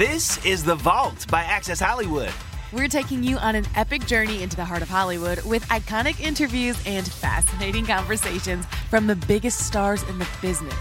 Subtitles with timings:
[0.00, 2.32] This is The Vault by Access Hollywood.
[2.72, 6.82] We're taking you on an epic journey into the heart of Hollywood with iconic interviews
[6.86, 10.74] and fascinating conversations from the biggest stars in the business.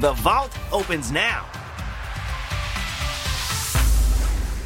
[0.00, 1.46] The Vault opens now.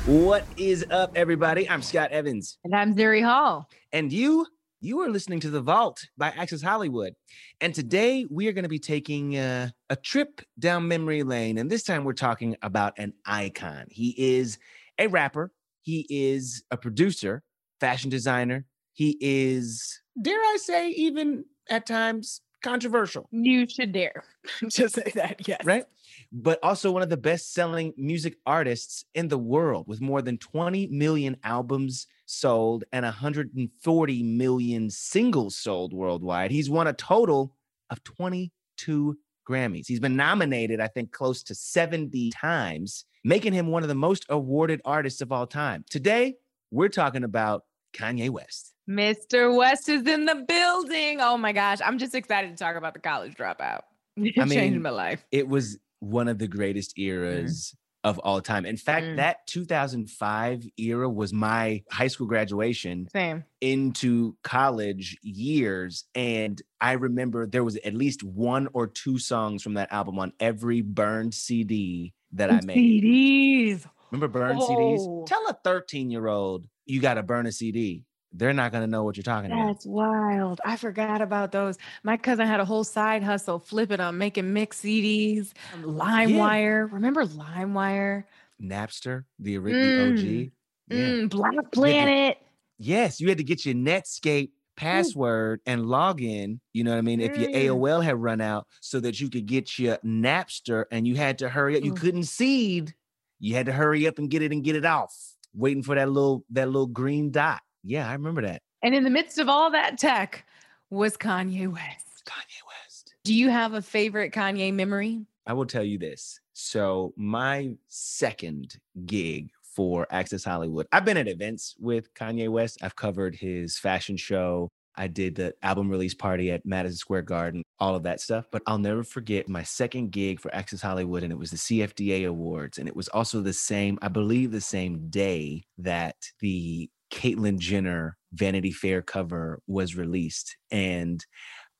[0.06, 1.70] What is up, everybody?
[1.70, 2.58] I'm Scott Evans.
[2.64, 3.68] And I'm Zuri Hall.
[3.92, 4.44] And you,
[4.84, 7.14] you are listening to The Vault by Access Hollywood.
[7.62, 11.56] And today we are going to be taking uh, a trip down memory lane.
[11.56, 13.86] And this time we're talking about an icon.
[13.90, 14.58] He is
[14.98, 17.42] a rapper, he is a producer,
[17.80, 18.66] fashion designer.
[18.92, 23.26] He is, dare I say, even at times controversial.
[23.32, 24.22] You should dare
[24.70, 25.64] to say that, yes.
[25.64, 25.84] Right?
[26.30, 30.36] But also one of the best selling music artists in the world with more than
[30.36, 36.50] 20 million albums sold and 140 million singles sold worldwide.
[36.50, 37.54] He's won a total
[37.90, 39.86] of 22 Grammys.
[39.86, 44.24] He's been nominated, I think, close to 70 times, making him one of the most
[44.28, 45.84] awarded artists of all time.
[45.90, 46.36] Today,
[46.70, 47.64] we're talking about
[47.94, 48.74] Kanye West.
[48.88, 49.56] Mr.
[49.56, 51.20] West is in the building.
[51.20, 51.78] Oh my gosh.
[51.84, 53.80] I'm just excited to talk about the college dropout.
[54.16, 55.24] It I mean, changed my life.
[55.30, 57.10] It was one of the greatest mm-hmm.
[57.10, 57.74] eras
[58.04, 58.66] of all time.
[58.66, 59.16] In fact, Mm.
[59.16, 63.44] that 2005 era was my high school graduation Same.
[63.60, 66.04] into college years.
[66.14, 70.32] And I remember there was at least one or two songs from that album on
[70.38, 72.76] every burned CD that I made.
[73.02, 73.86] CDs.
[74.10, 74.68] Remember burned Oh.
[74.68, 75.26] CDs?
[75.26, 78.04] Tell a 13 year old you got to burn a CD.
[78.36, 79.66] They're not going to know what you're talking about.
[79.68, 80.60] That's wild.
[80.64, 81.78] I forgot about those.
[82.02, 85.52] My cousin had a whole side hustle flipping on making mix CDs,
[85.82, 86.90] LimeWire.
[86.92, 88.24] Remember LimeWire?
[88.60, 90.18] Napster, the, ori- the OG.
[90.18, 90.50] Mm.
[90.88, 90.96] Yeah.
[90.98, 92.38] Mm, Black Planet.
[92.78, 96.60] Yes, you had to get your Netscape password and log in.
[96.72, 97.20] You know what I mean?
[97.20, 97.54] If your Mm.
[97.66, 101.48] AOL had run out, so that you could get your Napster, and you had to
[101.48, 101.84] hurry up.
[101.84, 102.00] You Mm.
[102.00, 102.94] couldn't seed.
[103.38, 105.14] You had to hurry up and get it and get it off.
[105.54, 107.60] Waiting for that little that little green dot.
[107.84, 108.62] Yeah, I remember that.
[108.82, 110.44] And in the midst of all that tech
[110.90, 112.22] was Kanye West.
[112.26, 113.14] Kanye West.
[113.24, 115.26] Do you have a favorite Kanye memory?
[115.46, 116.40] I will tell you this.
[116.54, 122.78] So my second gig for Access Hollywood, I've been at events with Kanye West.
[122.82, 124.70] I've covered his fashion show.
[124.96, 128.46] I did the album release party at Madison Square Garden, all of that stuff.
[128.52, 132.28] But I'll never forget my second gig for Access Hollywood, and it was the CFDA
[132.28, 132.78] Awards.
[132.78, 138.16] And it was also the same, I believe, the same day that the Caitlyn Jenner
[138.32, 140.56] Vanity Fair cover was released.
[140.72, 141.24] And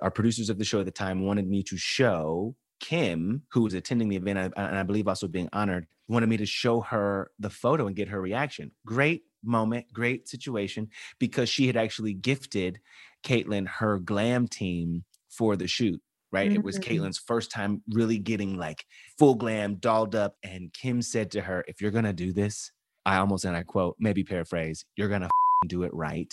[0.00, 3.75] our producers of the show at the time wanted me to show Kim, who was
[3.75, 7.50] attending the event, and I- believe also being honored, wanted me to show her the
[7.50, 8.71] photo and get her reaction.
[8.87, 12.78] Great moment, great situation, because she had actually gifted
[13.25, 16.01] Caitlyn her glam team for the shoot.
[16.31, 16.53] Right.
[16.53, 16.83] It was Mm.
[16.83, 18.84] Caitlyn's first time really getting like
[19.19, 20.37] full glam, dolled up.
[20.43, 22.72] And Kim said to her, If you're going to do this,
[23.06, 25.28] I almost, and I quote, maybe paraphrase, you're to
[25.66, 26.32] do it right.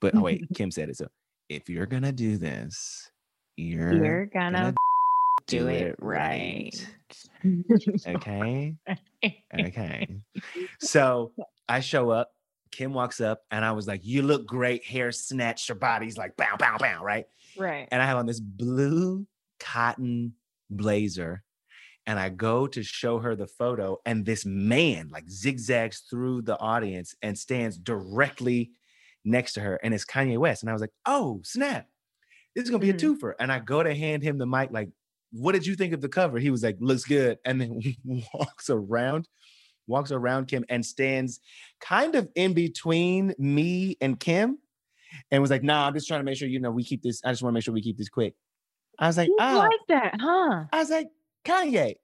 [0.00, 0.96] But oh, wait, Kim said it.
[0.96, 1.08] So
[1.48, 3.10] if you're to do this,
[3.56, 4.74] you're, You're gonna, gonna
[5.46, 6.74] do it right.
[8.06, 8.74] Okay.
[9.58, 10.06] Okay.
[10.78, 11.32] So
[11.68, 12.30] I show up.
[12.70, 14.84] Kim walks up and I was like, You look great.
[14.84, 15.68] Hair snatched.
[15.68, 17.02] Your body's like bow, bow, bow.
[17.02, 17.26] Right.
[17.58, 17.88] right.
[17.90, 19.26] And I have on this blue
[19.58, 20.34] cotton
[20.70, 21.42] blazer.
[22.08, 26.58] And I go to show her the photo, and this man like zigzags through the
[26.58, 28.72] audience and stands directly
[29.24, 29.76] next to her.
[29.84, 30.64] And it's Kanye West.
[30.64, 31.88] And I was like, Oh, snap.
[32.56, 33.02] This is going to be Mhm.
[33.02, 33.34] a twofer.
[33.40, 34.90] And I go to hand him the mic, like,
[35.32, 36.38] What did you think of the cover?
[36.40, 37.38] He was like, Looks good.
[37.44, 37.80] And then
[38.34, 39.28] walks around,
[39.86, 41.40] walks around Kim and stands
[41.80, 44.58] kind of in between me and Kim
[45.30, 47.22] and was like, "Nah, I'm just trying to make sure you know we keep this.
[47.24, 48.34] I just want to make sure we keep this quick."
[48.98, 50.64] I was like, He's "Oh," like that, huh?
[50.72, 51.08] I was like,
[51.44, 51.94] "Kanye,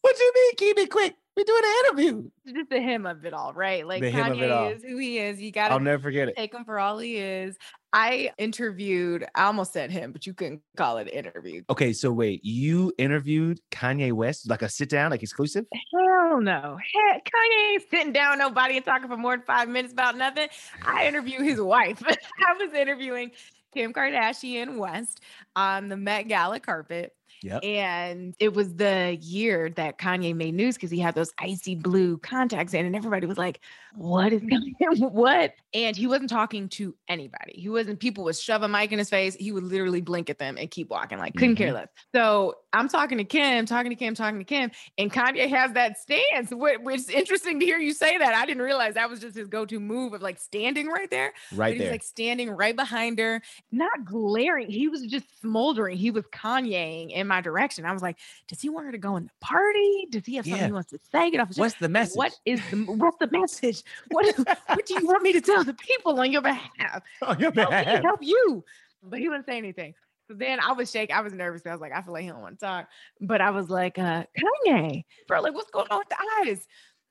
[0.00, 1.14] what do you mean keep it quick?
[1.36, 3.86] We're doing an interview." Just the him of it all, right?
[3.86, 4.68] Like The him of all.
[4.68, 5.40] Kanye is who he is.
[5.40, 6.36] You gotta I'll never forget it.
[6.36, 7.56] take him for all he is.
[7.92, 11.62] I interviewed, I almost said him, but you couldn't call it an interview.
[11.70, 15.64] Okay, so wait, you interviewed Kanye West like a sit down, like exclusive?
[15.72, 16.76] Hell no.
[16.94, 20.48] Heck, Kanye ain't sitting down nobody and talking for more than five minutes about nothing.
[20.84, 22.02] I interview his wife.
[22.06, 23.30] I was interviewing
[23.72, 25.20] Kim Kardashian West
[25.54, 27.12] on the Met Gala carpet.
[27.46, 27.64] Yep.
[27.64, 32.18] And it was the year that Kanye made news because he had those icy blue
[32.18, 33.60] contacts in, and everybody was like,
[33.94, 34.96] What is going on?
[35.12, 35.54] What?
[35.72, 37.54] And he wasn't talking to anybody.
[37.54, 39.34] He wasn't, people would shove a mic in his face.
[39.36, 41.76] He would literally blink at them and keep walking, like, couldn't care mm-hmm.
[41.76, 41.88] less.
[42.14, 45.98] So I'm talking to Kim, talking to Kim, talking to Kim, and Kanye has that
[45.98, 48.34] stance, wh- which is interesting to hear you say that.
[48.34, 51.32] I didn't realize that was just his go to move of like standing right there.
[51.50, 51.92] But Right he was there.
[51.92, 54.70] like standing right behind her, not glaring.
[54.70, 55.96] He was just smoldering.
[55.96, 57.84] He was Kanyeing in my direction.
[57.84, 58.18] I was like,
[58.48, 60.06] does he want her to go in the party?
[60.10, 60.66] Does he have something Yeah.
[60.66, 61.30] he wants to say?
[61.30, 62.16] Get off his What's the message?
[62.16, 63.82] What is the what's the message?
[64.10, 64.36] What is
[64.66, 67.02] what do you want me to tell the people on your behalf?
[67.22, 68.02] on your Help behalf?
[68.02, 68.64] help you.
[69.02, 69.94] But he wouldn't say anything.
[70.28, 71.14] So then I was shaking.
[71.14, 71.62] I was nervous.
[71.66, 72.88] I was like, I feel like he don't want to talk.
[73.20, 74.24] But I was like, uh,
[74.66, 76.16] Kanye, bro, like, what's going on with the
[76.50, 76.66] eyes?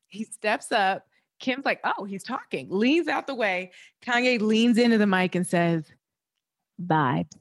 [0.10, 1.06] He steps up.
[1.40, 2.68] Kim's like, oh, he's talking.
[2.70, 3.72] Leans out the way.
[4.06, 5.86] Kanye leans into the mic and says,
[6.86, 7.32] vibes.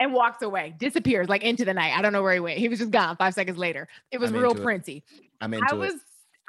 [0.00, 1.92] And walks away, disappears like into the night.
[1.96, 2.58] I don't know where he went.
[2.58, 3.86] He was just gone five seconds later.
[4.10, 4.62] It was I'm real it.
[4.62, 5.04] Princey.
[5.42, 6.00] I'm into I was it.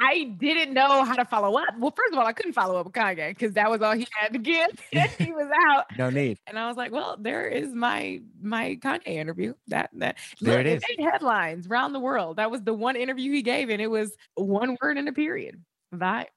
[0.04, 1.78] I didn't know how to follow up.
[1.78, 4.08] Well, first of all, I couldn't follow up with Kanye because that was all he
[4.14, 4.70] had to give.
[4.94, 5.86] and he was out.
[5.98, 6.40] No need.
[6.48, 9.54] And I was like, well, there is my my Kanye interview.
[9.68, 10.84] That that There it look, is.
[10.98, 12.38] made headlines around the world.
[12.38, 15.62] That was the one interview he gave, and it was one word and a period.
[15.94, 16.28] Vibes.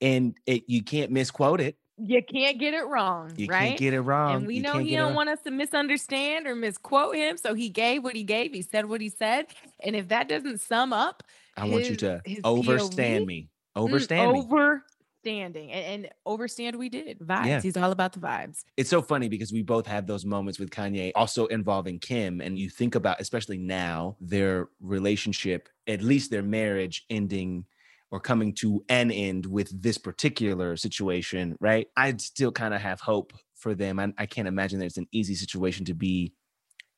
[0.00, 1.76] And it you can't misquote it.
[2.04, 3.68] You can't get it wrong, You right?
[3.68, 4.36] can't get it wrong.
[4.36, 7.36] and we You know he don't want us to misunderstand or misquote him.
[7.36, 8.52] So he gave what he gave.
[8.52, 9.46] He said what he said.
[9.84, 11.22] And if that doesn't sum up,
[11.56, 13.48] I want you to his overstand POV, me.
[13.76, 14.46] Mm, Overstand me.
[15.24, 15.70] Overstanding.
[15.72, 17.18] And, and overstand we did.
[17.20, 17.46] Vibes.
[17.46, 17.60] Yeah.
[17.60, 18.64] He's all about the vibes.
[18.76, 22.40] It's so funny because we both have those moments with Kanye, also involving Kim.
[22.40, 27.64] And you think about, especially now, their relationship, at least their marriage ending
[28.12, 31.88] or coming to an end with this particular situation, right?
[31.96, 33.98] I'd still kind of have hope for them.
[33.98, 36.34] I, I can't imagine that it's an easy situation to be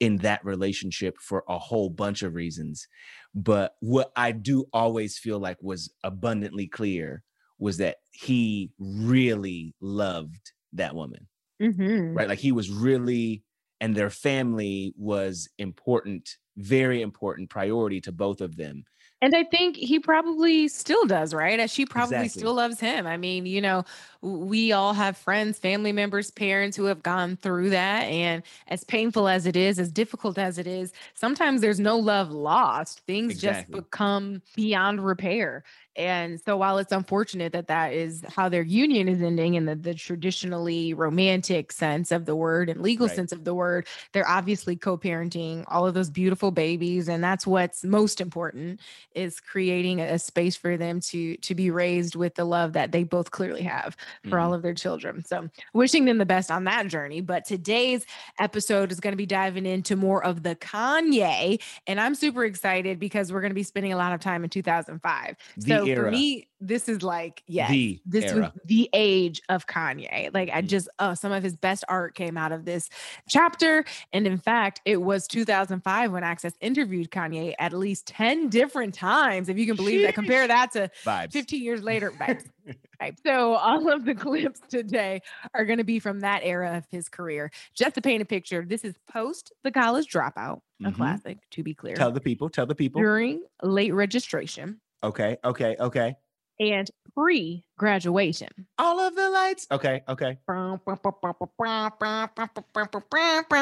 [0.00, 2.88] in that relationship for a whole bunch of reasons.
[3.34, 7.22] But what I do always feel like was abundantly clear
[7.58, 11.28] was that he really loved that woman
[11.62, 12.14] Mm-hmm.
[12.14, 12.28] right?
[12.28, 13.44] Like he was really,
[13.80, 18.84] and their family was important, very important priority to both of them.
[19.22, 21.58] And I think he probably still does, right?
[21.58, 22.28] And she probably Exactly.
[22.28, 23.06] still loves him.
[23.06, 23.84] I mean, you know,
[24.20, 28.02] we all have friends, family members, parents who have gone through that.
[28.02, 32.30] And as painful as it is, as difficult as it is, sometimes there's no love
[32.32, 33.00] lost.
[33.06, 33.40] Things Exactly.
[33.40, 35.64] just become beyond repair.
[35.96, 39.74] And so while it's unfortunate that that is how their union is ending in the,
[39.74, 43.16] the traditionally romantic sense of the word and legal Right.
[43.16, 47.08] sense of the word, they're obviously co-parenting all of those beautiful babies.
[47.08, 48.80] And that's what's most important
[49.14, 53.04] is creating a space for them to to be raised with the love that they
[53.04, 53.96] both clearly have
[54.28, 54.54] for all mm-hmm.
[54.54, 55.24] of their children.
[55.24, 57.20] So wishing them the best on that journey.
[57.20, 58.06] But today's
[58.38, 61.60] episode is going to be diving into more of the Kanye.
[61.86, 64.50] And I'm super excited because we're going to be spending a lot of time in
[64.50, 65.36] 2005.
[65.56, 66.10] The so for era.
[66.10, 68.52] me, this is like, yes, The this era.
[68.54, 70.32] was the age of Kanye.
[70.32, 70.68] Like I Mhm.
[70.68, 72.88] just, oh, some of his best art came out of this
[73.28, 73.84] chapter.
[74.12, 79.48] And in fact, it was 2005 when Access interviewed Kanye at least 10 different times.
[79.48, 81.32] If you can believe that, compare that to Vibes.
[81.32, 82.12] 15 years later.
[82.12, 82.44] Vibes.
[83.02, 83.18] Vibes.
[83.26, 85.20] So all of the clips today
[85.52, 87.50] are going to be from that era of his career.
[87.74, 90.94] Just to paint a picture, this is post the college dropout, a Mhm.
[90.94, 93.02] classic, to be clear, Tell the people, tell the people.
[93.02, 96.16] during late registration Okay, okay, okay.
[96.58, 98.48] and pre-graduation.
[98.78, 99.66] All of the lights.
[99.70, 100.38] Okay, okay.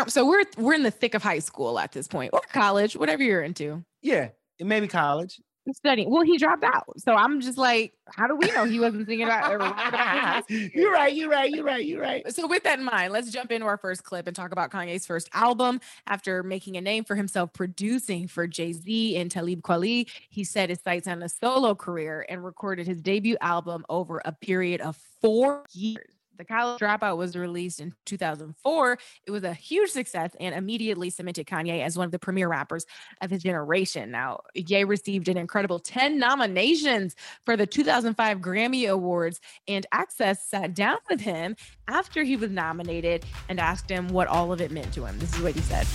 [0.08, 3.22] So we're we're in the thick of high school at this point, or college, whatever
[3.25, 3.84] you're into.
[4.02, 4.28] Yeah,
[4.61, 5.40] maybe college.
[5.71, 6.11] Studying.
[6.11, 9.26] Well, he dropped out, so I'm just like, how do we know he wasn't thinking
[9.26, 9.52] about?
[9.52, 12.35] or writing about his you're right, you're right, you're right, you're right.
[12.35, 15.07] So, with that in mind, let's jump into our first clip and talk about Kanye's
[15.07, 15.81] first album.
[16.09, 20.69] After making a name for himself producing for Jay Z and Talib Kweli, he set
[20.69, 24.97] his sights on a solo career and recorded his debut album over a period of
[25.21, 26.22] four years.
[26.42, 28.99] The College Dropout was released in 2004.
[29.28, 32.84] It was a huge success and immediately cemented Kanye as one of the premier rappers
[33.20, 34.11] of his generation.
[34.11, 40.75] Now, Ye received an incredible 10 nominations for the 2005 Grammy Awards, and Access sat
[40.75, 41.54] down with him
[41.87, 45.16] after he was nominated and asked him what all of it meant to him.
[45.20, 45.87] This is what he said.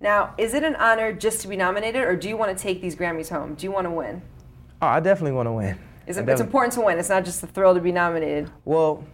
[0.00, 2.82] Now, is it an honor just to be nominated, or do you want to take
[2.82, 3.54] these Grammys home?
[3.54, 4.20] Do you want to win?
[4.82, 5.78] Oh, I definitely want to win.
[6.06, 6.98] Is I it, it's important to win.
[6.98, 8.50] It's not just a thrill to be nominated.
[8.64, 9.04] Well,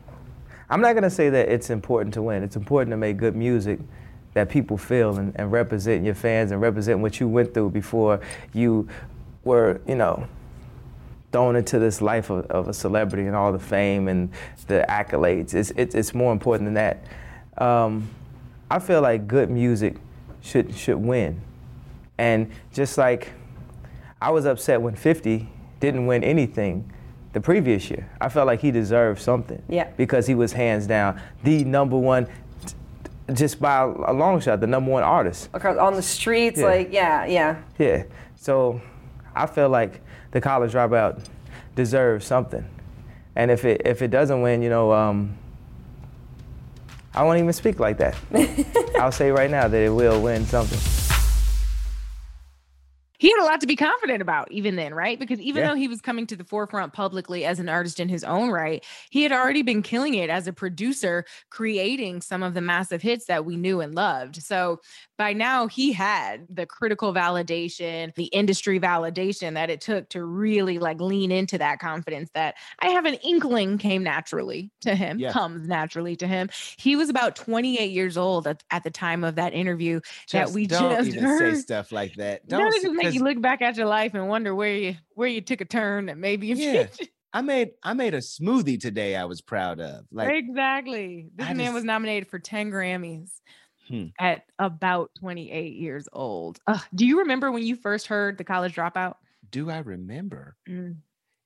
[0.70, 2.42] I'm not gonna say that it's important to win.
[2.42, 3.80] It's important to make good music
[4.34, 8.20] that people feel and, and represent your fans and represent what you went through before
[8.52, 8.88] you
[9.44, 10.26] were, you know,
[11.32, 14.30] thrown into this life of, of a celebrity and all the fame and
[14.66, 15.54] the accolades.
[15.54, 17.04] It's, it's, it's more important than that.
[17.58, 18.08] Um,
[18.70, 19.96] I feel like good music
[20.40, 21.40] should should win,
[22.16, 23.32] and just like
[24.20, 25.48] I was upset when 50
[25.80, 26.90] didn't win anything
[27.32, 28.08] the previous year.
[28.20, 29.62] I felt like he deserved something.
[29.68, 29.90] Yeah.
[29.96, 32.26] Because he was hands down the number one,
[33.34, 35.50] just by a long shot, the number one artist.
[35.52, 36.64] Across on the streets, Yeah.
[36.66, 37.56] like yeah, yeah.
[37.78, 38.04] Yeah.
[38.36, 38.80] So
[39.34, 41.22] I feel like the college dropout
[41.74, 42.64] deserves something.
[43.36, 45.36] And if it if it doesn't win, you know, um,
[47.14, 48.16] I won't even speak like that.
[48.98, 50.78] I'll say right now that it will win something.
[53.38, 55.18] Had a lot to be confident about even then, right?
[55.18, 55.68] Because even Yeah.
[55.70, 58.84] though he was coming to the forefront publicly as an artist in his own right,
[59.10, 63.26] he had already been killing it as a producer, creating some of the massive hits
[63.26, 64.36] that we knew and loved.
[64.42, 64.80] So
[65.16, 70.78] by now, he had the critical validation, the industry validation that it took to really
[70.78, 75.32] like lean into that confidence that I have an inkling came naturally to him, Yeah.
[75.32, 76.48] comes naturally to him.
[76.78, 80.00] He was about 28 years old at, at the time of that interview
[80.32, 81.54] that Just we don't just heard.
[81.56, 82.46] say stuff like that.
[82.46, 82.72] Don't Don't
[83.28, 85.28] it just make you 'cause look back at your life and wonder where you where
[85.28, 86.86] you took a turn that maybe you Yeah.
[87.32, 89.14] I made I made a smoothie today.
[89.16, 90.06] I was proud of.
[90.10, 91.30] Like exactly.
[91.36, 93.30] This I man just- was nominated for 10 Grammys
[93.88, 94.06] Hmm.
[94.18, 96.58] at about 28 years old.
[96.66, 99.14] Ugh, do you remember when you first heard the college dropout?
[99.50, 100.56] do I remember?
[100.68, 100.96] Mm.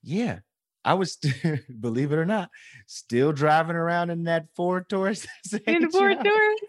[0.03, 0.41] Yeah.
[0.85, 1.19] I was,
[1.81, 2.51] believe it or not,
[2.89, 5.25] still driving around in that Ford Taurus.
[5.69, 6.61] In the Ford Taurus?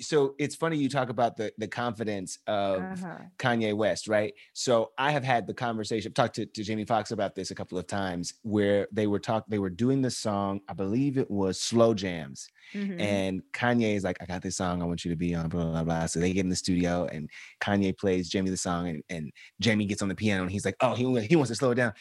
[0.00, 3.18] So it's funny you talk about the the confidence of Uh-huh.
[3.38, 4.32] Kanye West, right?
[4.52, 7.54] So I have had the conversation, I've talked to, to Jamie Foxx about this a
[7.54, 11.30] couple of times where they were talk they were doing the song, I believe it
[11.30, 12.48] was Slow Jams.
[12.74, 13.00] Mhm.
[13.00, 15.64] And Kanye is like, I got this song I want you to be on, blah,
[15.70, 16.06] blah, blah.
[16.06, 17.28] So they get in the studio and
[17.60, 20.76] Kanye plays Jamie the song and, and Jamie gets on the piano and he's like,
[20.80, 21.92] oh, he, he wants to slow it down.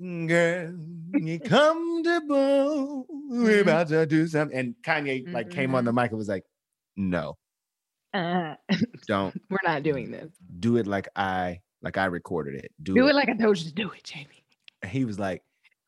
[0.00, 0.74] Girl,
[1.14, 3.06] you comfortable.
[3.28, 4.56] We're about to do something.
[4.58, 6.44] And Kanye like came on the mic and was like,
[7.00, 7.36] no,
[8.12, 8.56] Uh,
[9.06, 10.32] don't we're not doing this.
[10.58, 12.72] do it like I like I recorded it.
[12.82, 14.44] Do, Do it like I told you to do it, Jamie.
[14.86, 15.42] He was like,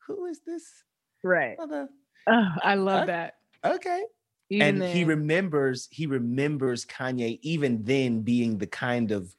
[0.07, 0.83] who is this?
[1.23, 1.57] Right.
[1.57, 1.89] mother-"
[2.27, 3.35] Oh, I love that.
[3.65, 4.03] Okay.
[4.49, 9.35] Even and he remembers he remembers Kanye even then being the kind of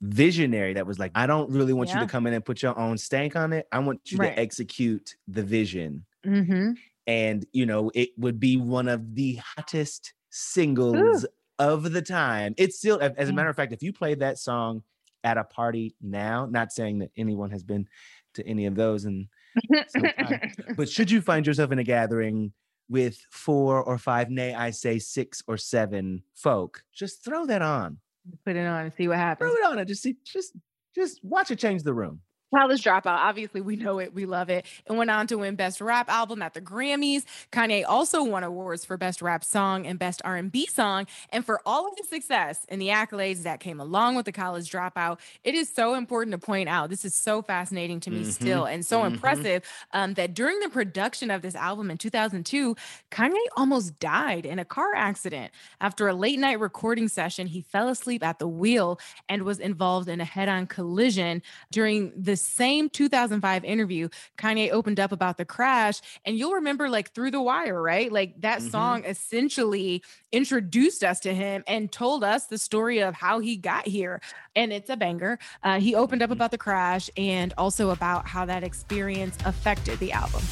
[0.00, 2.78] visionary that was like I don't really want you to come in and put your
[2.78, 3.66] own stank on it.
[3.72, 4.34] I want you Right.
[4.34, 6.06] to execute the vision.
[6.24, 6.78] Mhm.
[7.06, 11.26] And you know, it would be one of the hottest singles
[11.58, 12.54] of the time.
[12.56, 13.36] It's still as as a mm.
[13.36, 14.82] matter of fact, if you play that song
[15.24, 17.88] at a party now, not saying that anyone has been
[18.34, 19.28] to any of those and
[20.76, 22.52] but should you find yourself in a gathering
[22.88, 27.98] with four or five, nay, I say six or seven folk, just throw that on.
[28.44, 29.50] Put it on and see what happens.
[29.50, 30.56] Throw it on and just see, just
[30.94, 32.20] just watch it change the room.
[32.54, 35.82] College Dropout, obviously, we know it, we love it, and went on to win Best
[35.82, 37.24] Rap Album at the Grammys.
[37.52, 41.86] Kanye also won awards for Best Rap Song and Best R&B Song, and for all
[41.86, 45.68] of the success and the accolades that came along with the College Dropout, it is
[45.70, 46.88] so important to point out.
[46.88, 49.04] This is so fascinating to me Mhm, still, and so mhm.
[49.04, 49.62] impressive
[49.92, 52.74] um, that during the production of this album in 2002,
[53.10, 55.52] Kanye almost died in a car accident
[55.82, 57.46] after a late night recording session.
[57.46, 62.37] He fell asleep at the wheel and was involved in a head-on collision during the
[62.38, 66.00] same 2005 interview, Kanye opened up about the crash.
[66.24, 68.10] And you'll remember, like, through the wire, right?
[68.10, 68.70] Like, that Mhm.
[68.70, 70.02] song essentially
[70.32, 74.20] introduced us to him and told us the story of how he got here.
[74.56, 75.38] And it's a banger.
[75.62, 76.34] Uh, he opened up Mhm.
[76.34, 80.42] about the crash and also about how that experience affected the album.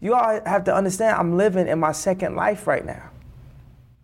[0.00, 3.10] You all have to understand, I'm living in my second life right now.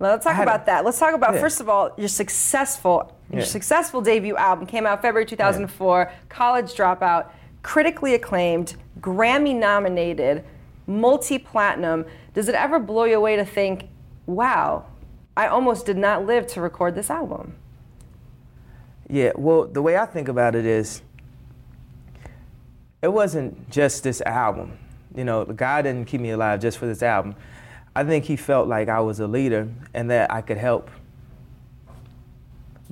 [0.00, 0.84] Now, let's talk I a- about that.
[0.84, 1.40] Let's talk about Yeah.
[1.40, 3.46] first of all your successful your Yeah.
[3.46, 6.10] successful debut album came out February 2004.
[6.28, 7.26] College Dropout,
[7.62, 10.44] critically acclaimed, Grammy nominated,
[10.86, 12.04] multi platinum.
[12.34, 13.88] Does it ever blow you away to think,
[14.26, 14.84] wow,
[15.36, 17.54] I almost did not live to record this album?
[19.08, 21.02] Yeah, well, the way I think about it is
[23.02, 24.78] it wasn't just this album.
[25.14, 27.34] You know, God didn't keep me alive just for this album.
[27.94, 30.90] I think He felt like I was a leader and that I could help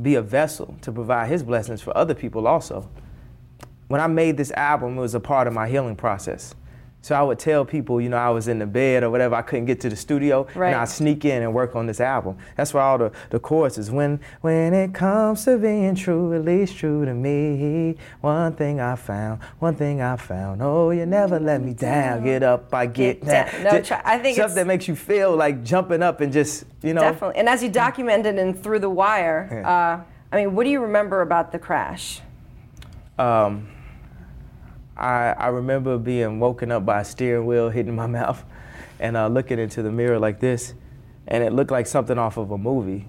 [0.00, 2.88] be a vessel to provide His blessings for other people also.
[3.88, 6.54] When I made this album, it was a part of my healing process.
[7.04, 9.42] So I would tell people, you know, I was in the bed or whatever, I
[9.42, 10.68] couldn't get to the studio, Right.
[10.68, 12.36] and I'd sneak in and work on this album.
[12.56, 16.76] That's where all the, the choruses, when when it comes to being true, at least
[16.76, 21.60] true to me, one thing I found, one thing I found, oh, you never let
[21.60, 23.64] me down, get up, I get, Get down.
[23.64, 23.74] down.
[23.74, 26.94] No, try- I think stuff that makes you feel like jumping up and just, you
[26.94, 27.00] know.
[27.00, 27.36] Definitely.
[27.40, 29.68] And as you documented in Through the Wire, Yeah.
[29.68, 30.00] uh,
[30.32, 32.20] I mean, what do you remember about the crash?
[33.18, 33.66] Um,
[35.02, 38.42] I, I remember being woken up by a steering wheel hitting my mouth
[39.00, 40.74] and uh, looking into the mirror like this.
[41.26, 43.06] And it looked like something off of a movie,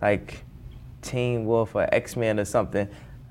[0.00, 0.44] like
[1.02, 2.88] Teen Wolf or X Men or something.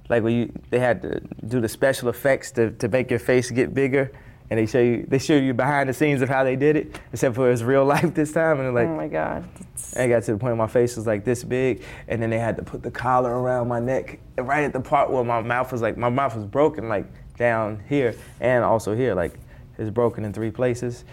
[0.08, 3.51] Like when you, they had to do the special effects to, to make your face
[3.51, 4.12] get bigger.
[4.51, 7.00] And they show you they show you behind the scenes of how they did it,
[7.13, 8.58] except for it's real life this time.
[8.60, 9.48] And they're like, oh my God.
[9.93, 12.31] And I got to the point where my face was like this big, and then
[12.31, 15.41] they had to put the collar around my neck, right at the part where my
[15.43, 17.05] mouth was like my mouth was broken, like
[17.39, 19.39] down here and also here, like
[19.79, 21.05] it's broken in three places.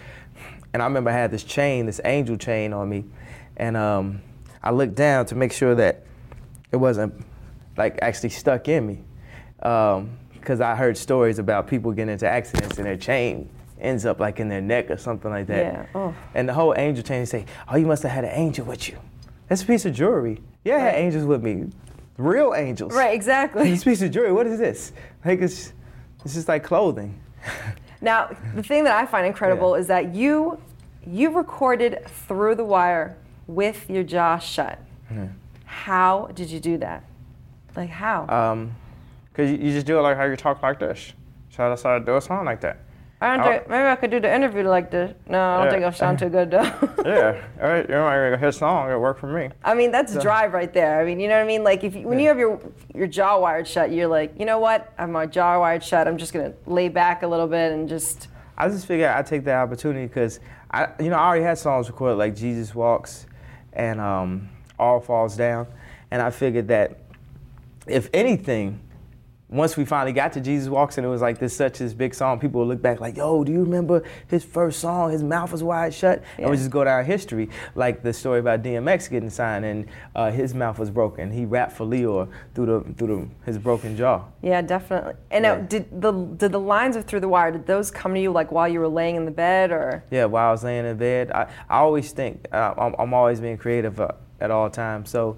[0.74, 3.04] And I remember I had this chain, this angel chain on me,
[3.56, 4.20] and um,
[4.62, 6.04] I looked down to make sure that
[6.72, 7.14] it wasn't
[7.78, 8.98] like actually stuck in me,
[9.56, 13.48] because I heard stories about people getting into accidents and their chain
[13.80, 15.58] ends up like in their neck or something like that.
[15.64, 16.14] Yeah, oh.
[16.34, 18.88] And the whole angel chain, they say, oh, you must have had an angel with
[18.88, 18.98] you.
[19.48, 20.40] That's a piece of jewelry.
[20.64, 21.70] Yeah, I had angels with me.
[22.18, 22.94] Real angels.
[22.94, 23.70] Right, exactly.
[23.70, 24.92] This piece of jewelry, what is this?
[25.24, 25.72] Like it's,
[26.26, 27.18] it's just like clothing.
[28.02, 29.80] Now, the thing that I find incredible Yeah.
[29.80, 30.60] is that you
[31.06, 33.16] you recorded Through the Wire
[33.46, 34.78] with your jaw shut.
[35.64, 37.04] How did you do that?
[37.74, 38.28] Like how?
[38.28, 38.74] Um,
[39.32, 41.14] cause you, you just do it like how you talk like this.
[41.50, 42.76] So that's how I do a song like that.
[43.20, 45.14] I don't think, maybe I could do the interview like this.
[45.26, 45.70] No, I don't Yeah.
[45.70, 46.62] think I'll sound too good though.
[47.06, 49.48] Yeah, all right, you know, a hit song, it worked for me.
[49.64, 51.00] I mean, that's drive right there.
[51.00, 51.64] I mean, you know what I mean?
[51.64, 52.60] Like, if you, when you have your
[52.94, 54.92] your jaw wired shut, you're like, you know what?
[54.98, 56.06] I have my jaw wired shut.
[56.08, 58.28] I'm just gonna lay back a little bit and just.
[58.58, 61.88] I just figured I'd take that opportunity because I, you know, I already had songs
[61.88, 63.26] recorded like Jesus Walks
[63.72, 64.48] and um,
[64.78, 65.66] All Falls Down,
[66.10, 66.98] and I figured that
[67.86, 68.80] if anything,
[69.48, 72.14] once we finally got to Jesus Walks and it was like this such this big
[72.14, 75.12] song, people would look back like, yo, do you remember his first song?
[75.12, 78.62] His mouth was wide shut, and we just go down history, like the story about
[78.62, 81.30] DMX getting signed and uh, his mouth was broken.
[81.30, 84.24] He rapped for Lyor through the through the, his broken jaw.
[84.42, 85.14] Yeah, definitely.
[85.30, 88.20] And now, did the did the lines of Through the Wire did those come to
[88.20, 90.02] you like while you were laying in the bed or?
[90.10, 93.40] Yeah, while I was laying in bed, I, I always think uh, I'm, I'm always
[93.40, 94.08] being creative uh,
[94.40, 95.10] at all times.
[95.10, 95.36] So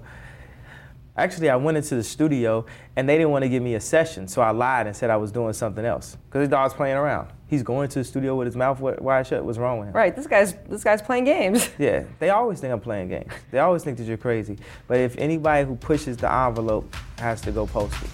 [1.19, 4.27] actually, I went into the studio and they didn't want to give me a session,
[4.27, 7.29] so I lied and said I was doing something else because they dog's playing around.
[7.47, 9.43] He's going to the studio with his mouth wide shut.
[9.43, 9.93] What's wrong with him?
[9.95, 11.69] Right, this guy's this guy's playing games.
[11.79, 13.31] Yeah, they always think I'm playing games.
[13.51, 14.57] They always think that you're crazy.
[14.87, 18.09] But if anybody who pushes the envelope has to go post it.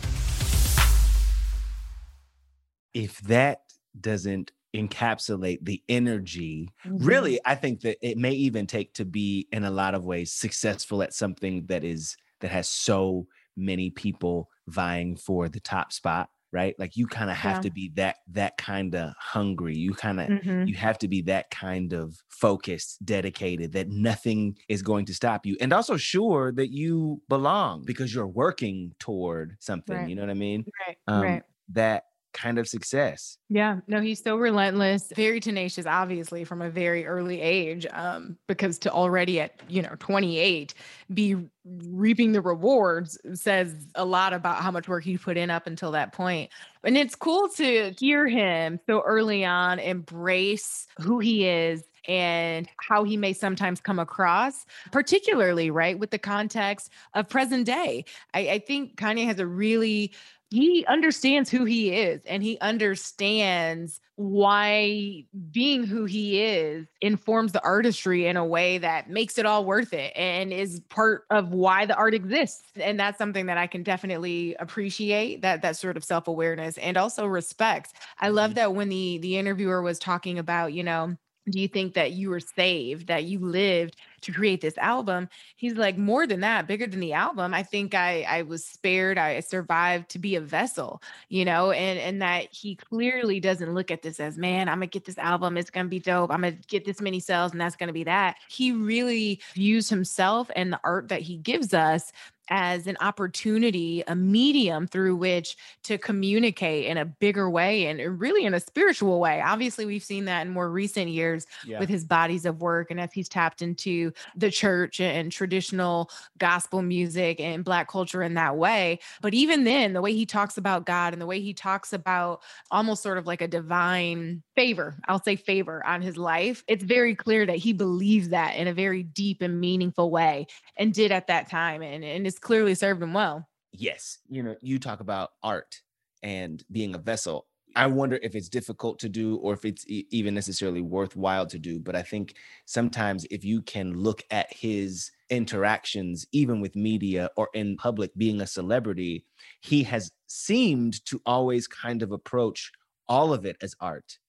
[2.95, 3.61] if that
[3.99, 7.05] doesn't encapsulate the energy mm-hmm.
[7.05, 10.33] really i think that it may even take to be in a lot of ways
[10.33, 16.29] successful at something that is that has so many people vying for the top spot
[16.51, 17.61] right like you kind of have Yeah.
[17.61, 20.65] to be that that kind of hungry you kind of Mhm.
[20.65, 25.45] you have to be that kind of focused dedicated that nothing is going to stop
[25.45, 30.07] you and also sure that you belong because you're working toward something Right.
[30.07, 30.97] you know what i mean Right.
[31.07, 31.43] um, right.
[31.69, 32.03] that
[32.35, 33.37] kind of success.
[33.49, 37.87] Yeah, no, he's so relentless, very tenacious, obviously from a very early age.
[37.91, 40.73] Um, because to already at you know 28
[41.13, 45.65] be reaping the rewards says a lot about how much work he put in up
[45.65, 46.51] until that point.
[46.83, 53.03] And it's cool to hear him so early on embrace who he is and how
[53.03, 58.05] he may sometimes come across, particularly right with the context of present day.
[58.33, 60.13] I, I think Kanye has a really
[60.51, 67.63] he understands who he is and he understands why being who he is informs the
[67.63, 71.85] artistry in a way that makes it all worth it and is part of why
[71.85, 72.63] the art exists.
[72.75, 77.25] And that's something that i can definitely appreciate that that sort of self-awareness and also
[77.25, 77.93] respect.
[78.19, 78.55] I love mm-hmm.
[78.55, 81.17] that when the the interviewer was talking about you know
[81.49, 85.29] do you think that you were saved that you lived to create this album?
[85.55, 87.53] He's like more than that bigger than the album.
[87.53, 91.99] I think i i was spared i survived to be a vessel you know and
[91.99, 95.57] and that he clearly doesn't look at this as man i'm gonna get this album
[95.57, 98.37] it's gonna be dope i'm gonna get this many sales and that's gonna be that.
[98.49, 102.11] He really views himself and the art that he gives us
[102.49, 108.45] as an opportunity, a medium through which to communicate in a bigger way and really
[108.45, 109.41] in a spiritual way.
[109.41, 111.79] Obviously, we've seen that in more recent years yeah.
[111.79, 116.81] with his bodies of work and as he's tapped into the church and traditional gospel
[116.81, 118.99] music and black culture in that way.
[119.21, 122.41] But even then, the way he talks about God and the way he talks about
[122.71, 127.15] almost sort of like a divine favor, I'll say favor on his life, it's very
[127.15, 131.27] clear that he believes that in a very deep and meaningful way and did at
[131.27, 131.81] that time.
[131.81, 133.47] And, and it's clearly served him well.
[133.71, 134.19] Yes.
[134.27, 135.81] You know, you talk about art
[136.23, 137.47] and being a vessel.
[137.75, 141.59] I wonder if it's difficult to do or if it's e- even necessarily worthwhile to
[141.59, 141.79] do.
[141.79, 147.49] But I think sometimes if you can look at his interactions, even with media or
[147.53, 149.25] in public, being a celebrity,
[149.61, 152.71] he has seemed to always kind of approach
[153.09, 154.19] all of it as art,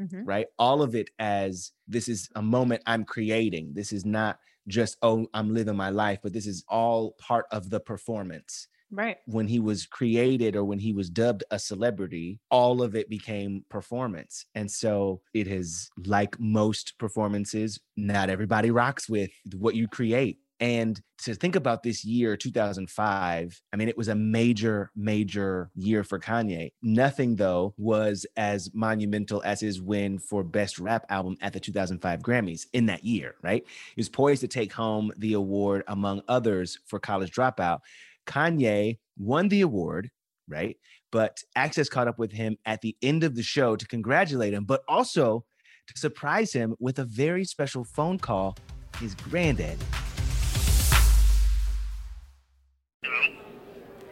[0.00, 0.24] mm-hmm.
[0.24, 0.46] right?
[0.58, 3.72] All of it as this is a moment I'm creating.
[3.74, 7.70] This is not just, oh, I'm living my life, but this is all part of
[7.70, 8.68] the performance.
[8.90, 9.16] Right.
[9.24, 13.64] When he was created or when he was dubbed a celebrity, all of it became
[13.70, 14.44] performance.
[14.54, 20.38] And so it is like most performances, not everybody rocks with what you create.
[20.62, 26.04] And to think about this year, 2005, I mean, it was a major, major year
[26.04, 26.70] for Kanye.
[26.80, 32.20] Nothing, though, was as monumental as his win for Best Rap Album at the 2005
[32.20, 33.64] Grammys in that year, right?
[33.66, 37.80] He was poised to take home the award, among others, for College Dropout.
[38.28, 40.12] Kanye won the award,
[40.46, 40.76] right?
[41.10, 44.64] But Access caught up with him at the end of the show to congratulate him,
[44.64, 45.44] but also
[45.88, 48.56] to surprise him with a very special phone call
[49.00, 49.76] his granddad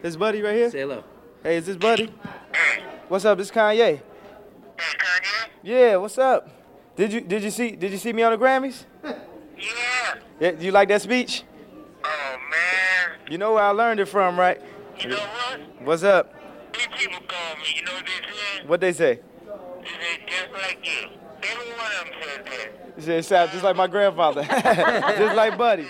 [0.01, 0.71] This buddy right here?
[0.71, 1.03] Say hello.
[1.43, 2.11] Hey, is this buddy?
[3.07, 3.39] What's up?
[3.39, 3.77] It's Kanye.
[3.77, 4.01] Hey,
[4.77, 5.49] Kanye.
[5.61, 6.49] Yeah, what's up?
[6.95, 8.85] Did you did you see did you see me on the Grammys?
[9.03, 10.15] Yeah.
[10.39, 11.43] Yeah, do you like that speech?
[12.03, 13.19] Oh man.
[13.29, 14.59] You know where I learned it from, right?
[14.99, 15.59] You know what?
[15.83, 16.33] What's up?
[16.73, 17.63] These people call me.
[17.75, 18.65] You know what they say?
[18.65, 19.19] What they say?
[19.81, 21.09] They say just like you.
[21.43, 22.95] Every one of them says that.
[22.95, 24.43] They say it sounds just like my grandfather.
[24.49, 25.87] just like Buddy.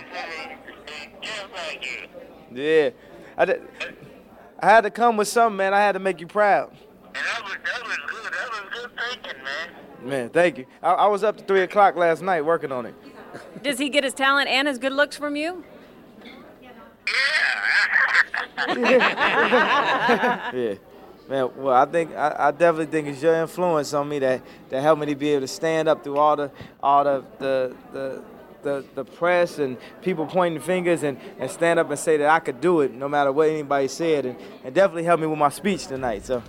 [1.22, 2.62] Just like you.
[2.62, 2.90] Yeah.
[3.38, 3.62] I, did,
[4.62, 5.74] I had to come with something, man.
[5.74, 6.72] I had to make you proud.
[6.72, 8.32] And that was, that was good.
[8.34, 10.10] That was good thinking, man.
[10.10, 10.66] Man, thank you.
[10.82, 12.96] I, I was up to 3 o'clock last night working on it.
[13.64, 15.64] Does he get his talent and his good looks from you?
[18.68, 20.52] Yeah.
[20.54, 20.76] yeah.
[21.28, 24.82] Man, well, I think I, I, definitely think it's your influence on me that, that
[24.82, 26.52] helped me to be able to stand up through all the
[26.84, 28.22] all the the, the
[28.64, 32.40] the, the press and people pointing fingers and, and stand up and say that I
[32.40, 35.50] could do it no matter what anybody said and, and definitely helped me with my
[35.50, 36.26] speech tonight.
[36.26, 36.44] So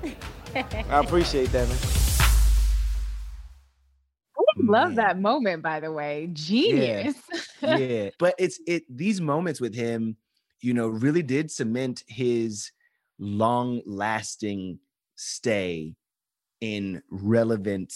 [0.55, 1.79] I appreciate that, man.
[4.37, 6.29] I love that moment, by the way.
[6.33, 7.17] Genius.
[7.61, 7.77] Yeah.
[7.77, 8.11] yeah.
[8.19, 10.17] But it's it these moments with him,
[10.61, 12.71] you know, really did cement his
[13.19, 14.79] long lasting
[15.17, 15.95] stay
[16.61, 17.95] in relevant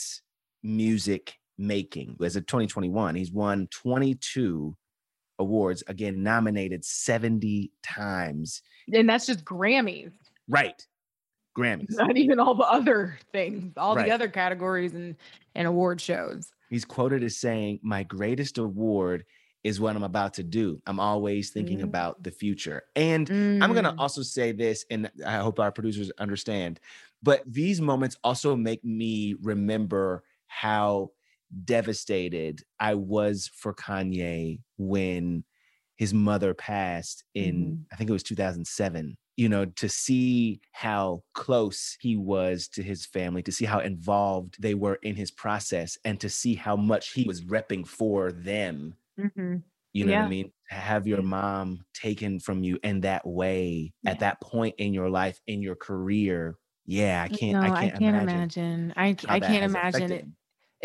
[0.63, 2.17] music making.
[2.23, 4.77] As of 2021, he's won 22
[5.39, 8.63] awards, again, nominated 70 times.
[8.93, 10.13] And that's just Grammys.
[10.49, 10.87] Right.
[11.57, 11.97] Grammys.
[11.97, 14.07] Not even all the other things, all right.
[14.07, 15.17] the other categories and,
[15.55, 16.53] and award shows.
[16.69, 19.25] He's quoted as saying, My greatest award
[19.65, 20.81] is what I'm about to do.
[20.87, 21.85] I'm always thinking mm.
[21.85, 22.85] about the future.
[22.95, 23.63] And mm.
[23.63, 26.79] I'm going to also say this, and I hope our producers understand,
[27.23, 31.11] but these moments also make me remember how
[31.65, 35.45] devastated I was for Kanye when
[35.97, 37.83] his mother passed in, mm-hmm.
[37.93, 39.17] I think it was 2007.
[39.39, 44.57] You know, to see how close he was to his family, to see how involved
[44.59, 48.95] they were in his process, and to see how much he was repping for them.
[49.21, 49.57] Mm-hmm.
[49.93, 50.21] You know yeah.
[50.21, 50.53] what I mean?
[50.71, 54.11] To have your mom taken from you in that way yeah.
[54.11, 56.57] at that point in your life, in your career.
[56.87, 57.53] Yeah, I can't.
[57.53, 58.35] No, I can't, I can't imagine.
[58.37, 58.95] imagine.
[58.97, 60.27] I I can't imagine it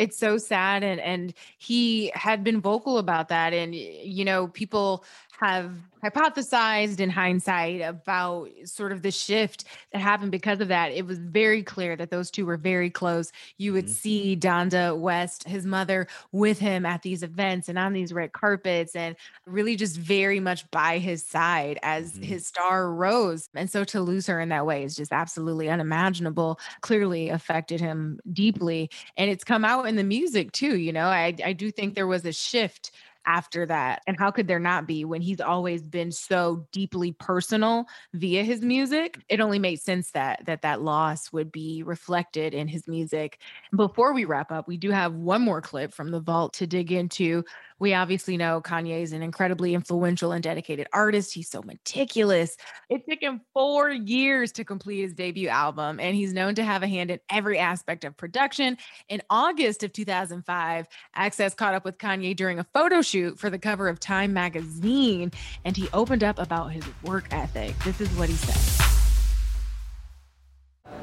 [0.02, 5.04] it's so sad and and he had been vocal about that and you know people
[5.42, 5.72] have
[6.04, 10.92] hypothesized in hindsight about sort of the shift that happened because of that.
[10.92, 13.32] It was very clear that those two were very close.
[13.58, 13.94] You would mm-hmm.
[13.94, 18.96] see Donda West, his mother, with him at these events and on these red carpets,
[18.96, 22.24] and really just very much by his side as mm-hmm.
[22.24, 23.50] his star rose.
[23.54, 26.60] And so to lose her in that way is just absolutely unimaginable.
[26.82, 28.90] Clearly affected him deeply.
[29.18, 30.78] And it's come out in the music too.
[30.78, 32.92] You know, I, I do think there was a shift
[33.26, 34.02] after that.
[34.08, 38.62] And how could there not be when he's always been so deeply personal via his
[38.62, 39.18] music?
[39.18, 39.22] Mm.
[39.30, 43.40] It only made sense that that that loss would be reflected in his music.
[43.76, 46.92] Before we wrap up, we do have one more clip from the vault to dig
[46.92, 47.44] into.
[47.80, 51.34] We obviously know Kanye is an incredibly influential and dedicated artist.
[51.34, 52.56] He's so meticulous.
[52.90, 56.84] It took him four years to complete his debut album, and he's known to have
[56.84, 58.78] a hand in every aspect of production.
[59.10, 63.60] In August of 2005, Access caught up with Kanye during a photo shoot for the
[63.60, 65.32] cover of Time magazine,
[65.66, 67.78] and he opened up about his work ethic.
[67.84, 68.88] This is what he said.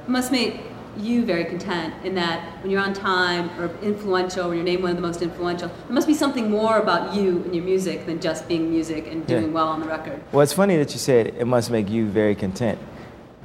[0.06, 0.60] must make
[0.96, 4.90] you very content in that when you're on time or influential, when you're named one
[4.90, 8.18] of the most influential, there must be something more about you and your music than
[8.20, 9.48] just being music and doing Yeah.
[9.50, 10.20] well on the record.
[10.32, 12.78] Well, it's funny that you said it must make you very content.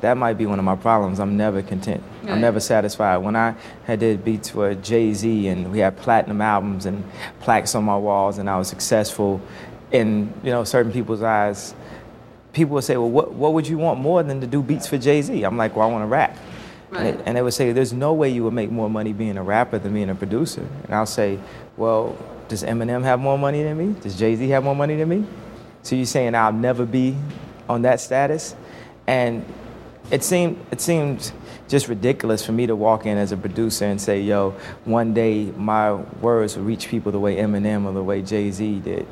[0.04, 1.22] That might be one of my problems.
[1.22, 2.04] I'm never content.
[2.24, 2.34] Right.
[2.34, 3.20] I'm never satisfied.
[3.20, 7.06] When I had did beats for Jay Z and we had platinum albums and
[7.40, 9.40] plaques on my walls, and I was successful
[9.94, 11.74] in you know certain people's eyes,
[12.52, 14.98] people would say, "Well, what what would you want more than to do beats for
[14.98, 16.36] Jay Z?" I'm like, "Well, I want to rap."
[16.92, 17.18] And, Right.
[17.18, 19.44] they, and they would say, "There's no way you would make more money being a
[19.44, 21.40] rapper than being a producer." And I'll say,
[21.78, 22.18] "Well,
[22.50, 23.96] does Eminem have more money than me?
[24.02, 25.24] Does Jay Z have more money than me?"
[25.82, 27.16] So you're saying I'll never be
[27.70, 28.54] on that status?
[29.08, 29.46] And
[30.12, 31.32] it seemed it seemed
[31.70, 34.54] just ridiculous for me to walk in as a producer and say, "Yo,
[34.86, 38.80] one day my words will reach people the way Eminem or the way Jay Z
[38.82, 39.06] did,"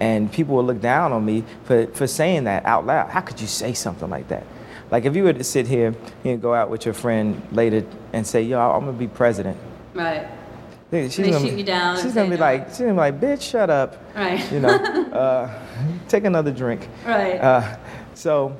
[0.00, 3.08] and people will look down on me for for saying that out loud.
[3.10, 4.44] How could you say something like that?
[4.90, 5.94] Like if you were to sit here
[6.24, 9.56] and go out with your friend later and say, "Yo, I'm gonna be president,"
[9.94, 10.28] Right.
[10.92, 12.40] she's They gonna, shoot you down She's gonna be no.
[12.42, 14.52] like, she's gonna be like, "Bitch, shut up." Right.
[14.52, 14.68] You know,
[15.12, 15.50] uh,
[16.08, 16.86] take another drink.
[17.04, 17.40] Right.
[17.40, 17.76] Uh,
[18.14, 18.54] so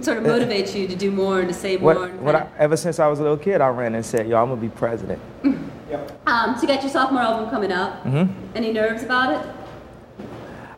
[0.00, 1.94] sort of motivates you to do more and to say more.
[1.94, 4.28] what, and what I, ever since I was a little kid, I ran and said,
[4.28, 8.04] "Yo, I'm gonna be president." um, so you got your sophomore album coming out.
[8.04, 8.28] Mhm.
[8.54, 9.46] Any nerves about it?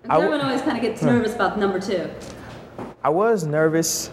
[0.04, 1.12] I w- Everyone always kind of gets Huh.
[1.12, 2.08] nervous about number two.
[3.04, 4.10] I was nervous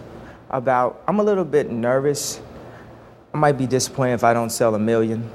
[0.50, 1.02] about.
[1.08, 2.42] I'm a little bit nervous.
[3.34, 5.30] I might be disappointed if I don't sell a million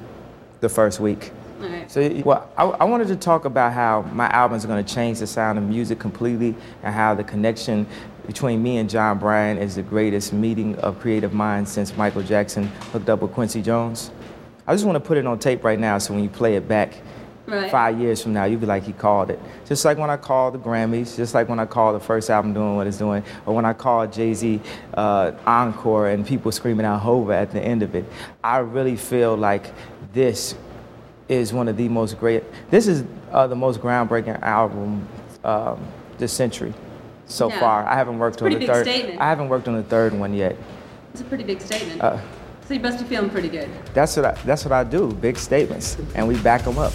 [0.61, 1.33] the first week.
[1.63, 1.91] All right.
[1.91, 5.21] So, well, I, I wanted to talk about how my album is going to change
[5.21, 7.87] the sound of music completely, and how the connection
[8.27, 12.65] between me and Jon Brion is the greatest meeting of creative minds since Michael Jackson
[12.93, 14.11] hooked up with Quincy Jones.
[14.67, 16.67] I just want to put it on tape right now, so when you play it
[16.67, 16.95] back
[17.47, 17.71] Right.
[17.71, 19.39] five years from now, you'll be like, he called it.
[19.67, 22.55] Just like when I called the Grammys, just like when I called the first album
[22.55, 24.63] doing what it's doing, or when I called Jay Z
[24.95, 28.07] uh, Encore and people screaming out Hova at the end of it.
[28.43, 29.75] I really feel like
[30.15, 30.55] this
[31.29, 35.07] is one of the most great, this is uh, the most groundbreaking album
[35.45, 36.73] um, this century
[37.27, 37.61] so Yeah.
[37.61, 37.85] far.
[37.87, 38.87] I haven't worked It's on the big third.
[38.87, 39.21] statement.
[39.21, 40.57] I haven't worked on the third one yet.
[41.13, 42.01] It's a pretty big statement.
[42.03, 42.19] Uh,
[42.67, 43.69] so you must be feeling pretty good.
[43.95, 45.13] that's what I, that's what I do.
[45.13, 46.93] Big statements, and we back them up.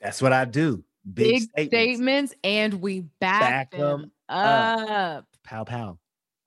[0.00, 0.84] That's what I do.
[1.12, 1.68] Big, Big, statements.
[1.74, 2.34] statements.
[2.44, 5.24] and we back, Back them 'em up.
[5.44, 5.98] Pow pow.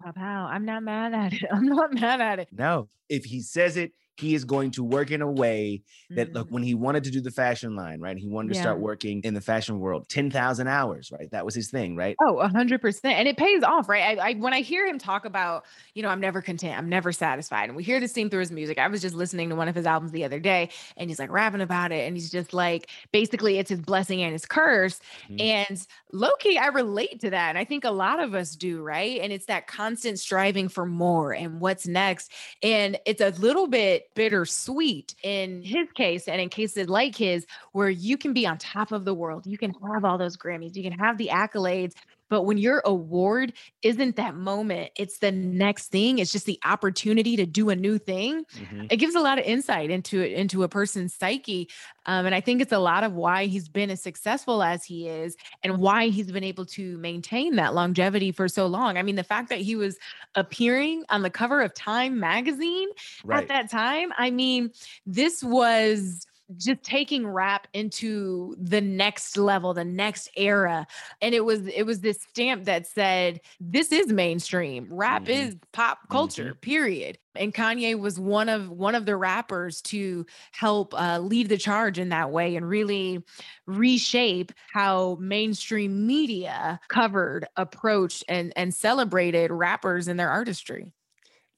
[0.04, 0.46] Pow, pow.
[0.46, 1.44] I'm not mad at it.
[1.52, 2.50] I'm not mad at it.
[2.52, 6.48] No, if he says it, he is going to work in a way that look
[6.50, 8.18] when he wanted to do the fashion line, right?
[8.18, 8.82] He wanted to start Mm-hmm.
[8.82, 11.30] Working in the fashion world, ten thousand hours, right?
[11.32, 12.16] That was his thing, right?
[12.22, 13.16] Oh, a hundred percent.
[13.16, 14.18] And it pays off, right?
[14.18, 17.12] I, I when I hear him talk about, you know, I'm never content, I'm never
[17.12, 17.70] satisfied.
[17.70, 18.78] And we hear this theme through his music.
[18.78, 21.32] I was just listening to one of his albums the other day and he's like
[21.32, 22.08] rapping about it.
[22.08, 25.00] And he's just like, basically, it's his blessing and his curse.
[25.30, 25.42] Mhm.
[25.42, 27.50] And Loki, I relate to that.
[27.50, 29.20] And I think a lot of us do, right?
[29.22, 32.32] And it's that constant striving for more and what's next.
[32.62, 37.90] And it's a little bit bittersweet in his case and in cases like his, where
[37.90, 39.46] you can be on top of the world.
[39.46, 41.94] You can have all those Grammys, you can have the accolades.
[42.32, 46.18] But when your award isn't that moment, it's the next thing.
[46.20, 48.46] It's just the opportunity to do a new thing.
[48.56, 48.88] Mhm.
[48.90, 51.70] It gives a lot of insight into it, into a person's psyche.
[52.08, 55.08] Um, and I think it's a lot of why he's been as successful as he
[55.10, 58.98] is and why he's been able to maintain that longevity for so long.
[58.98, 59.98] I mean, the fact that he was
[60.36, 62.90] appearing on the cover of Time magazine
[63.24, 63.44] Right.
[63.44, 64.72] at that time, I mean,
[65.06, 66.26] this was
[66.58, 70.86] just taking rap into the next level the next era
[71.22, 75.30] and it was it was this stamp that said this is mainstream rap Mhm.
[75.30, 80.94] is pop culture period and kanye was one of one of the rappers to help
[80.94, 83.24] uh, lead the charge in that way and really
[83.66, 90.92] reshape how mainstream media covered approached and and celebrated rappers and their artistry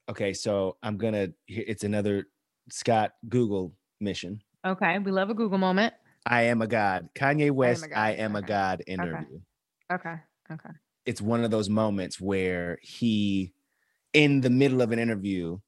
[0.10, 1.30] Okay, so I'm gonna.
[1.48, 2.28] It's another
[2.70, 4.42] Scott Google mission.
[4.66, 5.94] Okay we love a google moment
[6.26, 7.10] I am a god.
[7.16, 7.88] Kanye West.
[7.96, 8.84] I am a okay, god.
[8.88, 9.40] Interview.
[9.92, 10.18] okay
[10.52, 10.74] okay
[11.06, 13.54] It's one of those moments where he,
[14.14, 15.60] in the middle of an interview,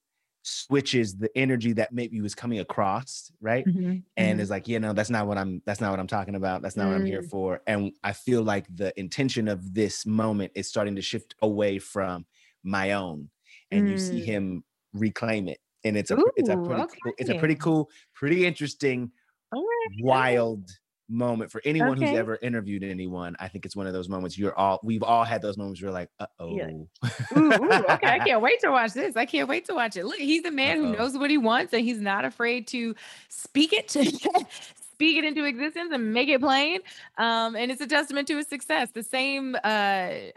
[0.44, 3.68] switches the energy that maybe was coming across, right?
[3.68, 4.42] Mhm, And mhm.
[4.42, 6.62] is like, you know, that's not what I'm that's not what I'm talking about.
[6.62, 7.32] That's not what I'm here Mm.
[7.32, 7.62] for.
[7.68, 12.26] And I feel like the intention of this moment is starting to shift away from
[12.64, 13.30] my own.
[13.72, 14.24] And you see Mm.
[14.24, 15.60] him reclaim it.
[15.86, 19.12] And it's a pr- it's a Ooh, pretty cool, it's a pretty cool, pretty interesting,
[19.54, 20.70] right, wild
[21.08, 23.36] moment for anyone who's ever interviewed anyone.
[23.40, 25.90] I think it's one of those moments you're all we've all had those moments where
[25.90, 26.58] you're like, uh oh.
[26.58, 26.90] Ooh,
[27.38, 27.52] ooh,
[27.90, 29.16] okay, I can't wait to watch this.
[29.16, 30.06] I can't wait to watch it.
[30.06, 30.86] Look, he's a man Uh-oh.
[30.86, 32.96] who knows what he wants and he's not afraid to
[33.30, 34.04] speak it to
[34.96, 36.80] speak it into existence and make it plain.
[37.18, 38.92] Um, and it's a testament to his success.
[38.92, 39.60] The same, uh,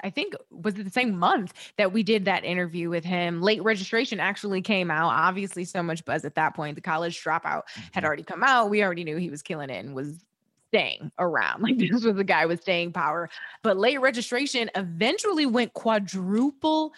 [0.03, 3.41] I think, was it the same month that we did that interview with him?
[3.41, 5.11] Late registration actually came out.
[5.11, 6.75] Obviously, so much buzz at that point.
[6.75, 8.69] The college dropout had already come out.
[8.69, 10.25] We already knew he was killing it and was
[10.69, 11.63] staying around.
[11.69, 13.31] Like this was a guy with staying power.
[13.63, 16.93] But late registration eventually went quadruple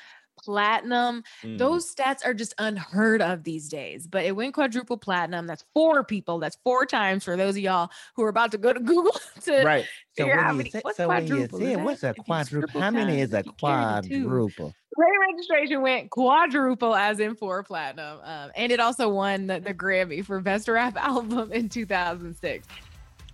[0.45, 1.23] platinum.
[1.43, 1.59] Mm.
[1.59, 4.07] Those stats are just unheard of these days.
[4.07, 5.47] But it went quadruple platinum.
[5.47, 6.39] That's four people.
[6.39, 9.63] That's four times for those of y'all who are about to go to Google to
[9.65, 9.85] right.
[10.17, 10.71] So figure out you many.
[10.71, 11.59] say, What's so quadruple?
[11.59, 12.81] Say that what's a quadruple?
[12.81, 14.25] How many is a if you carry the two?
[14.25, 14.75] quadruple?
[14.99, 18.19] Late registration went quadruple as in four platinum.
[18.25, 22.67] Um, and it also won the, the Grammy for Best Rap Album in 2006.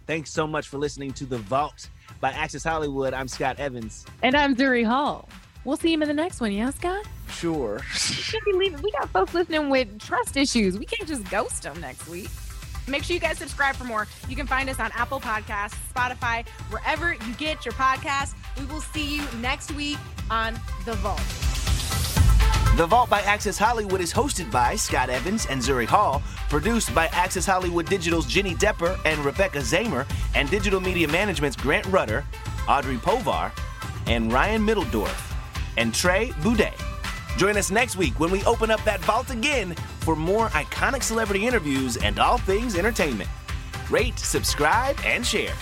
[0.06, 1.88] Thanks so much for listening to The Vault
[2.20, 3.12] by Access Hollywood.
[3.14, 4.04] I'm Scott Evans.
[4.22, 5.28] And I'm Zuri Hall.
[5.66, 7.04] We'll see him in the next one, yeah, Scott?
[7.28, 7.80] Sure.
[8.08, 8.82] We can't be leaving.
[8.82, 10.78] We got folks listening with trust issues.
[10.78, 12.28] We can't just ghost them next week.
[12.86, 14.06] Make sure you guys subscribe for more.
[14.28, 18.34] You can find us on Apple Podcasts, Spotify, wherever you get your podcasts.
[18.58, 19.98] We will see you next week
[20.30, 21.20] on The Vault.
[22.76, 27.06] The Vault by Access Hollywood is hosted by Scott Evans and Zuri Hall, produced by
[27.06, 32.24] Access Hollywood Digital's Jenny Depper and Rebecca Zamer, and Digital Media Management's Grant Rudder,
[32.68, 33.50] Audrey Povar,
[34.06, 35.35] and Ryan Middledorf,
[35.76, 36.74] and Trey Boudet.
[37.36, 41.46] Join us next week when we open up that vault again for more iconic celebrity
[41.46, 43.28] interviews and all things entertainment.
[43.90, 45.54] Rate, subscribe, and share.